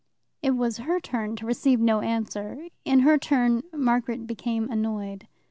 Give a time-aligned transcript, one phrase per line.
[0.41, 2.69] It was her turn to receive no answer.
[2.85, 5.27] In her turn Margaret became annoyed.